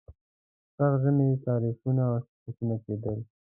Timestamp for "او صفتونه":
2.09-2.75